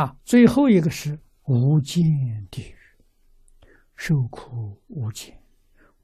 [0.00, 2.74] 啊，最后一个是无间地狱，
[3.94, 5.38] 受苦无间，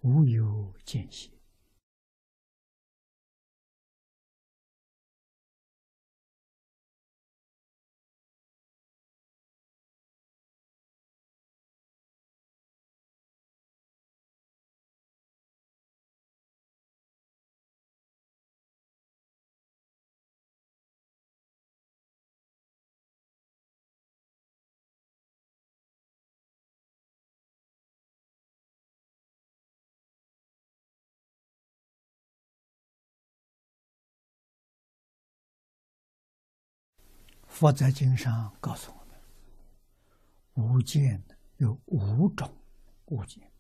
[0.03, 1.30] 无有间歇。
[37.56, 41.23] 佛在经上告诉我们，无间
[41.56, 42.55] 有五种
[43.06, 43.51] 物件。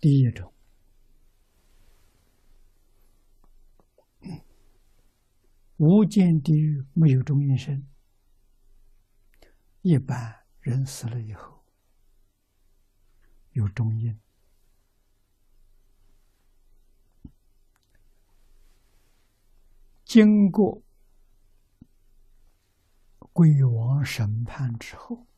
[0.00, 0.50] 第一种，
[5.76, 7.86] 无间地狱没有中阴身。
[9.82, 11.62] 一般人死了以后
[13.52, 14.18] 有中阴，
[20.04, 20.82] 经过
[23.32, 25.29] 鬼王审判之后。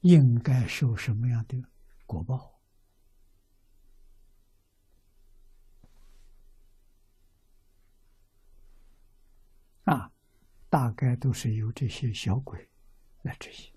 [0.00, 1.62] 应该受什么样的
[2.06, 2.58] 果报？
[9.84, 10.12] 啊，
[10.68, 12.68] 大概都是由这些小鬼
[13.22, 13.72] 来执行。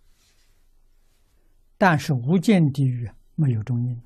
[1.77, 4.01] 但是无间地狱没有中阴，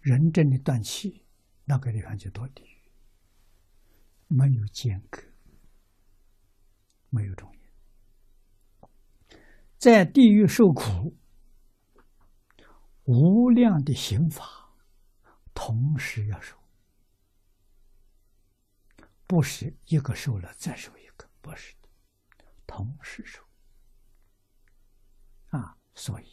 [0.00, 1.24] 人真的断气，
[1.64, 2.90] 那个地方就堕地狱，
[4.26, 5.22] 没有间隔，
[7.10, 7.55] 没有中。
[9.86, 11.16] 在地狱受苦，
[13.04, 14.74] 无量的刑法，
[15.54, 16.58] 同时要受，
[19.28, 21.88] 不是一个受了再受一个，不是的，
[22.66, 23.40] 同时受。
[25.50, 26.26] 啊，所以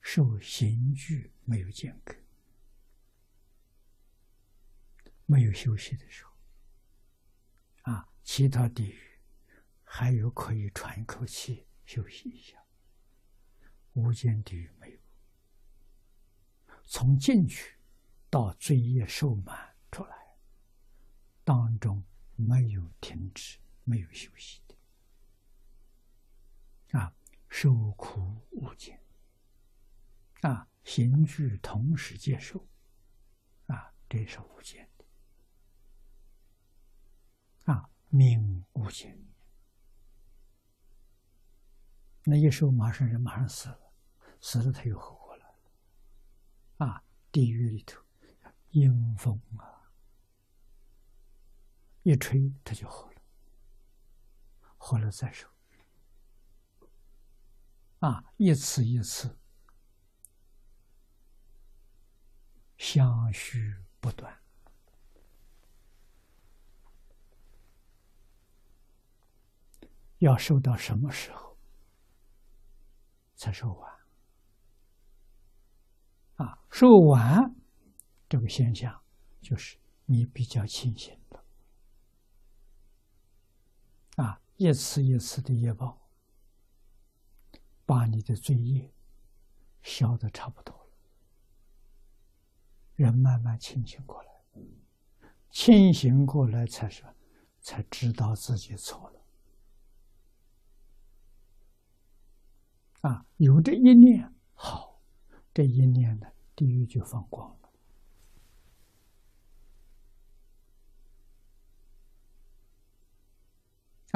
[0.00, 2.14] 受刑具没有间隔，
[5.26, 6.32] 没有休息的时候。
[7.92, 9.00] 啊，其他地狱
[9.82, 11.66] 还有可以喘一口气。
[11.84, 12.64] 休息一下，
[13.92, 14.98] 无间地狱没有。
[16.84, 17.76] 从进去
[18.28, 20.36] 到罪业受满出来，
[21.44, 22.02] 当中
[22.36, 24.76] 没有停止、没有休息的，
[26.98, 27.14] 啊，
[27.48, 28.20] 受苦
[28.50, 29.00] 无间，
[30.42, 32.68] 啊，刑具同时接受，
[33.66, 35.04] 啊，这是无间的，
[37.72, 39.16] 啊，命无间。
[42.26, 43.92] 那一受马上人马上死了，
[44.40, 45.54] 死了他又后果了，
[46.78, 48.02] 啊，地狱里头
[48.70, 49.92] 阴风啊，
[52.02, 53.20] 一吹他就好了，
[54.78, 55.46] 好了再受，
[57.98, 59.38] 啊，一次一次
[62.78, 64.34] 相续不断，
[70.20, 71.43] 要受到什么时候？
[73.44, 73.92] 才受完
[76.36, 76.58] 啊！
[76.70, 77.54] 受完
[78.26, 79.02] 这个现象，
[79.42, 79.76] 就是
[80.06, 81.44] 你比较清醒了
[84.16, 84.40] 啊！
[84.56, 86.08] 一次一次的业报，
[87.84, 88.90] 把你的罪业
[89.82, 90.96] 消的差不多了，
[92.94, 94.30] 人慢慢清醒过来，
[95.50, 97.04] 清醒过来才是
[97.60, 99.13] 才知道自己错了。
[103.04, 104.98] 啊，有这一念好，
[105.52, 107.70] 这一念呢，地狱就放光了。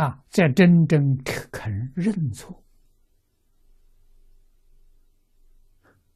[0.03, 2.65] 啊，在真正肯认错、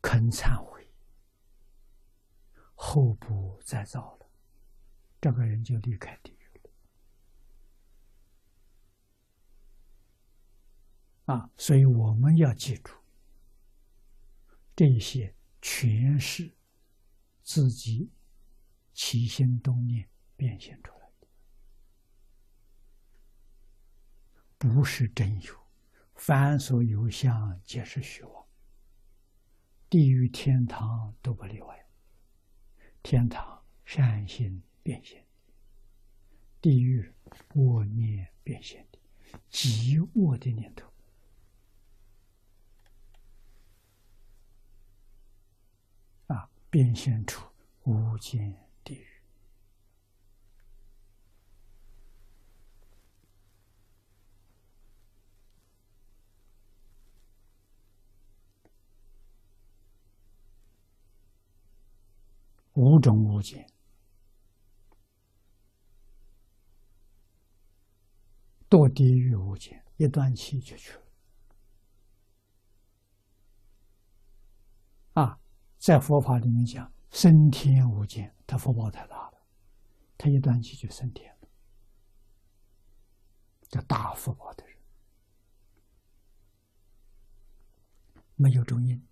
[0.00, 0.88] 肯忏悔，
[2.75, 4.26] 后不再造了，
[5.20, 6.70] 这个人就离开地狱了。
[11.32, 12.93] 啊，所以我们要记住，
[14.76, 16.55] 这些全是
[17.43, 18.11] 自己
[18.93, 20.06] 起心动念
[20.37, 21.29] 变现出来的。
[24.58, 25.58] 不是真有，
[26.14, 28.46] 凡所有相，皆是虚妄。
[29.88, 31.87] 地狱、天堂都不例外。
[33.02, 35.26] 天堂善心变现，
[36.61, 37.11] 地狱
[37.55, 38.99] 恶念变现的
[39.50, 40.88] 极恶的念头
[46.28, 47.46] 啊，变现出
[47.82, 49.06] 无间地狱。
[62.72, 63.70] 五种物件，
[68.70, 71.02] 堕地狱无间，一断气就去了。
[75.12, 75.38] 啊，
[75.82, 79.38] 在佛法里面讲，升天无间，他福报太大了，
[80.17, 81.49] 他一断气就升天了，
[83.69, 84.76] 叫大福报的人，
[88.37, 89.05] 没有中因，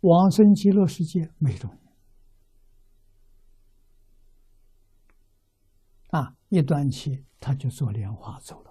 [0.00, 1.88] 往生极乐世界没中因。
[6.08, 6.34] 啊！
[6.48, 8.67] 一断气，他就坐莲花走了。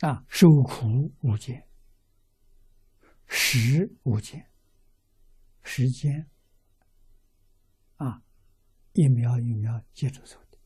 [0.00, 1.68] 啊，受苦无间，
[3.26, 4.50] 时无间，
[5.62, 6.28] 时间
[7.96, 8.22] 啊，
[8.92, 10.58] 一秒一秒接着走的，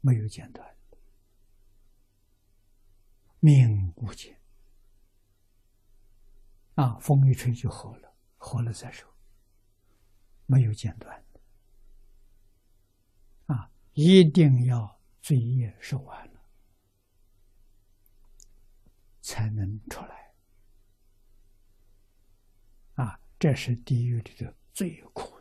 [0.00, 0.76] 没有间断。
[3.38, 4.36] 命无间
[6.74, 9.08] 啊，风一吹就活了，活了再说，
[10.46, 11.24] 没有间断
[13.46, 13.70] 啊！
[13.92, 16.35] 一定要罪业受完了，
[19.26, 20.32] 才能出来
[22.94, 23.20] 啊！
[23.40, 25.35] 这是地狱里的最苦。